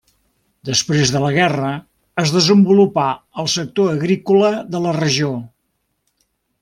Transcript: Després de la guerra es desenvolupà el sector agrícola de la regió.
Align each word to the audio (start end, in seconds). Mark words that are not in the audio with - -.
Després 0.67 1.11
de 1.15 1.19
la 1.23 1.29
guerra 1.35 1.69
es 2.23 2.33
desenvolupà 2.37 3.05
el 3.43 3.51
sector 3.57 3.93
agrícola 3.93 4.51
de 4.77 4.83
la 4.87 4.95
regió. 5.01 5.31